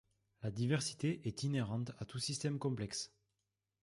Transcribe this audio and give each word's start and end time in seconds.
La 0.41 0.49
diversité 0.49 1.21
est 1.25 1.43
inhérente 1.43 1.91
à 1.99 2.05
tout 2.05 2.17
système 2.17 2.57
complexe. 2.57 3.11